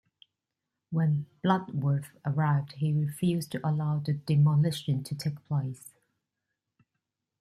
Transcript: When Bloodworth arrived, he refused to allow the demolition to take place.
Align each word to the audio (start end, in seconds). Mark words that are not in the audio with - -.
When 0.89 1.27
Bloodworth 1.43 2.17
arrived, 2.25 2.71
he 2.71 2.91
refused 2.91 3.51
to 3.51 3.61
allow 3.63 3.99
the 3.99 4.13
demolition 4.13 5.03
to 5.03 5.13
take 5.13 5.45
place. 5.47 5.91